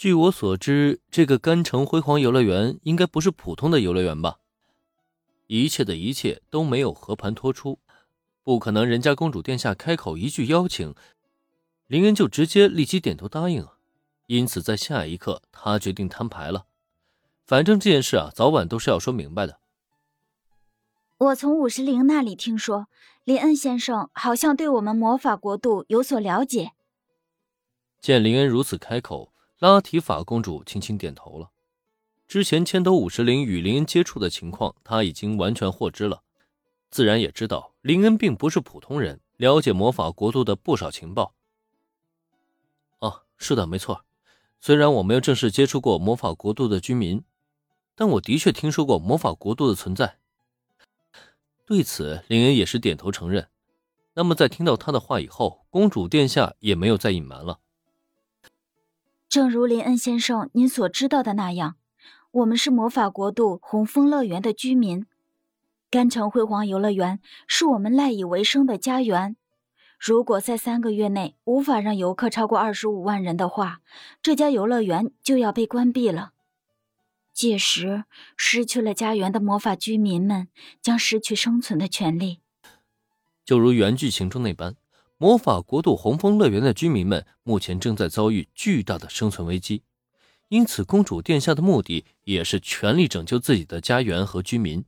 [0.00, 4.38] 据我所知，这个甘城辉煌游乐园应该不是普通的游乐园吧？
[5.46, 7.78] 一切的一切都没有和盘托出，
[8.42, 10.94] 不可能，人家公主殿下开口一句邀请，
[11.86, 13.74] 林恩就直接立即点头答应啊！
[14.26, 16.64] 因此，在下一刻，他决定摊牌了。
[17.44, 19.60] 反正这件事啊，早晚都是要说明白的。
[21.18, 22.86] 我从五十铃那里听说，
[23.24, 26.70] 林恩先生好像对我们魔法国度有所了解。
[28.00, 31.50] 见林恩如此开口，拉提法公主轻轻点头了。
[32.26, 36.22] 之前千斗五十铃与林恩接触的情况，她已经完全获知了，
[36.90, 41.34] 自然也知道林恩并不是普通人，了解魔法国度的不少情报。
[42.98, 44.04] 哦，是的，没错。
[44.60, 47.22] 虽然我没有正式接触过魔法国度的居民。
[47.96, 50.16] 但我的确听说过魔法国度的存在。
[51.66, 53.50] 对此，林恩也是点头承认。
[54.14, 57.60] 那么，在听到他的话以后，公主殿下也没有再隐瞒了。
[59.30, 61.76] 正如林恩先生您所知道的那样，
[62.32, 65.06] 我们是魔法国度红枫乐园的居民。
[65.88, 69.36] 甘城辉煌游乐园是我们赖以为生的家园。
[70.00, 73.82] 如果在三个月内无法让游客超过二十五万人的话，
[74.20, 76.32] 这家游乐园就要被关闭了。
[77.32, 78.02] 届时，
[78.36, 80.48] 失去了家园的魔法居民们
[80.82, 82.40] 将失去生存的权利。
[83.44, 84.74] 就如原剧情中那般，
[85.22, 89.82] 魔法国度红枫乐园的居民们目前正在遭遇巨大的生存危机，
[90.48, 94.82] 因此公主殿下的目的也是全力拯救自己的家园和居民。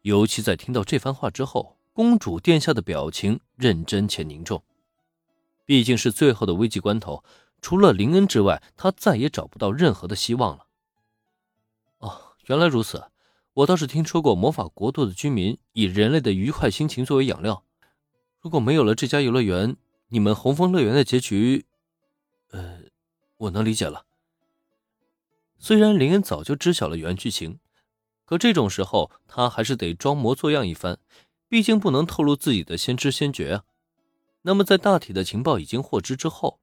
[0.00, 4.62] 尤其在听到这番话之后，公主殿下的表情认真且凝重。
[5.66, 7.22] 毕竟是最后的危急关头，
[7.60, 10.68] 除了林恩之外，她再也找不到任何的希望了。
[11.98, 13.10] 哦原来如此，
[13.52, 17.62] 我倒是听说过魔法国度的居民以人类的愉快心情作为养料。
[18.40, 19.76] 如果没有了这家游乐园，
[20.08, 21.66] 你们红枫乐园的结局……
[22.50, 22.80] 呃，
[23.36, 24.06] 我能理解了。
[25.58, 27.58] 虽然林恩早就知晓了原剧情，
[28.24, 30.98] 可这种时候他还是得装模作样一番，
[31.48, 33.64] 毕竟不能透露自己的先知先觉啊。
[34.42, 36.60] 那么，在大体的情报已经获知之后，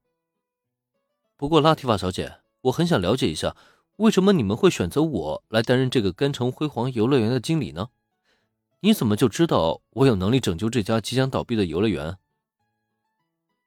[1.36, 3.54] 不过拉提法小姐，我很想了解一下。
[3.98, 7.90] 为什么你们会选择我来担任这个甘城辉煌游乐园的经理呢？
[8.80, 12.16] 你怎么就知道我有能力拯救这家即将倒闭的游乐园？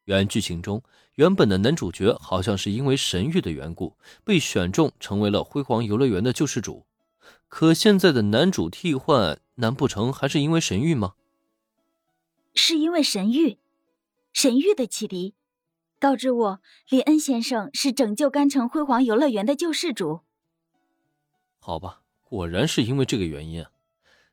[0.06, 0.84] 原剧情中，
[1.16, 6.86] 原本的男主角好像是因为神谕的缘故被选中成为了辉煌游乐园的救世主，
[7.48, 11.14] 可现在的男主替换，难不成还是因为神谕吗？
[12.54, 13.58] 是因为神谕，
[14.34, 15.36] 神谕的启迪。
[16.00, 20.22] 告知我，林恩先生是拯救甘城辉煌游乐园的救世主。
[21.60, 23.71] 好吧，果然是因为这个原因啊，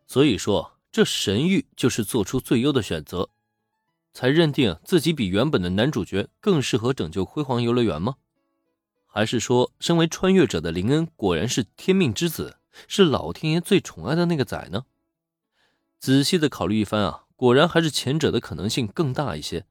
[0.08, 3.28] 所以说这神谕就是做出最优的选择，
[4.14, 8.16] 才认定自己比原本的男主角更适合拯救辉煌游乐园吗？
[9.06, 14.86] 还是说，身为穿越者的林恩果然是天命之子，是老天爷最宠爱的那个仔呢？
[15.98, 19.66] 仔细的考虑一番啊，果然还是前者的可能性更大一些。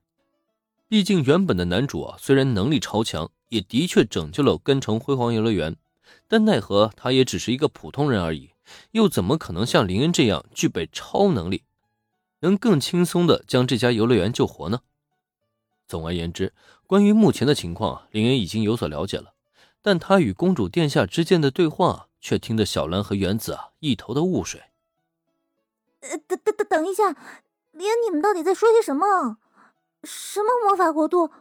[0.87, 5.75] 毕竟，原本的男主啊，虽然能力超强，也的确拯救了根城辉煌游乐园，
[6.27, 8.51] 但奈何他也只是一个普通人而已，
[8.91, 11.63] 又怎么可能像林恩这样具备超能力，
[12.39, 14.81] 能更轻松的将这家游乐园救活呢？
[15.87, 16.53] 总而言之，
[16.85, 19.33] 关于目前的情况，林恩已经有所了解了，
[19.81, 24.63] 但他与公主殿下之间的对话，却听得小兰和原子啊一头的雾水。
[26.01, 27.15] 呃，等等等等一下，
[27.71, 29.37] 林恩，你们到底在说些什么？
[30.03, 31.31] 什么魔法国度？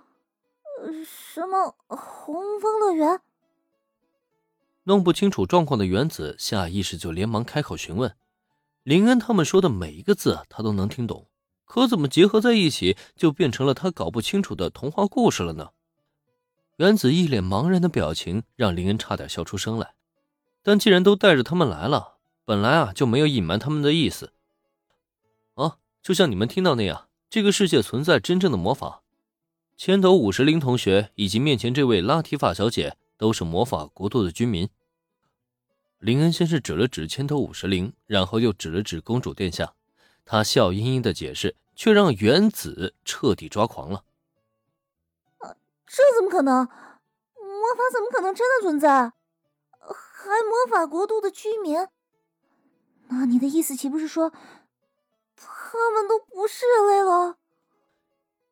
[1.04, 3.20] 什么红枫乐园？
[4.88, 8.14] 弄不清楚状况的原子下意识就连忙开口询问。
[8.84, 11.28] 林恩他们说的每一个字，他都能听懂，
[11.64, 15.70] 可怎么结合在一起，就变成了他搞不清楚的童话故事了呢？
[16.76, 19.94] 原子一脸茫然的表情，让林恩差点笑出声来。
[20.62, 24.32] 但既然都带着他们来了，本来啊就没有隐瞒他们的意思。
[25.54, 27.08] 啊，就像你们听到那样。
[27.28, 29.02] 这个世界存在真正的魔法，
[29.76, 34.68] 千头五十铃同学以及面前这位拉提法小姐都是魔法国度的居民。
[35.98, 39.74] 林恩先是指了指千头五十铃，然后又指了指公主殿下，
[40.24, 44.04] 他笑盈盈的解释，却让原子彻底抓狂了。
[45.86, 46.66] 这怎么可能？
[46.66, 49.12] 魔法怎么可能真的存在？
[49.78, 51.88] 还魔法国度的居民？
[53.08, 54.32] 那你的意思岂不是说？
[55.36, 57.38] 他们都不是人类了。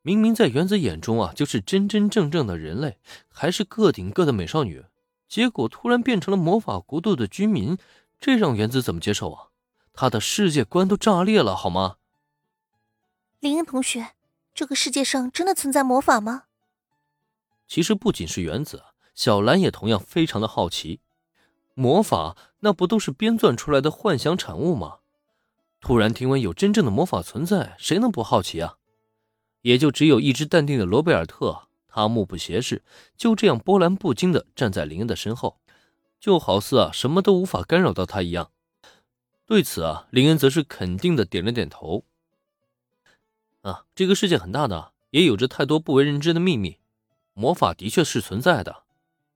[0.03, 2.99] 明明在原子眼中啊，就是真真正正的人类，
[3.29, 4.85] 还是个顶个的美少女，
[5.35, 7.77] 结果突然变成了魔法国度的居民，
[8.21, 9.49] 这让原子怎么接受啊？
[9.93, 11.97] 他的世界观都炸裂了，好吗？
[13.41, 14.13] 林恩同学，
[14.55, 16.45] 这个世界上真的存在魔法吗？
[17.67, 21.01] 其实不仅是原子，小兰也同样非常的好奇。
[21.75, 24.99] 魔法那不都是编撰出来的幻想产物吗？
[25.81, 28.77] 突然听闻有真正的魔法存在，谁能不好奇啊？
[29.63, 32.83] 也就只有一直淡定的罗贝尔特，他目不斜视，
[33.17, 35.61] 就这样波澜不惊的站在林恩的身后，
[36.19, 38.51] 就好似啊什么都无法干扰到他一样。
[39.47, 42.05] 对此啊，林恩则是肯定的点了点头。
[43.61, 46.79] 啊，这个世界很大的，也有着太多不为人知的秘密，
[47.33, 48.83] 魔法的确是存在的。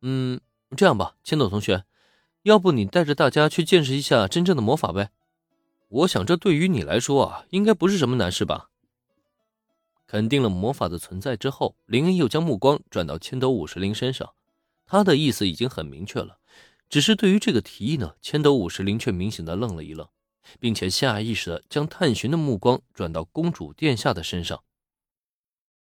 [0.03, 0.41] 嗯，
[0.77, 1.85] 这样吧，千斗同学，
[2.43, 5.11] 要不你带着大家去见识一下真正的魔法呗？
[5.89, 8.69] 我想这对于你来说啊，应该不是什么难事吧？
[10.09, 14.33] 肯定了魔法的存在之后，林恩又将目光转到千斗五十铃身上，
[14.87, 16.39] 他的意思已经很明确了。
[16.89, 20.09] 只是对于这个提议呢，千斗五十铃却明显的愣了一愣，
[20.59, 24.65] 并且下意识的将探寻的目光转到公主殿下的身上。